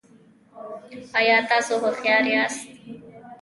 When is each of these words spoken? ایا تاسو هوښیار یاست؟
ایا 1.19 1.37
تاسو 1.49 1.73
هوښیار 1.83 2.25
یاست؟ 2.33 2.61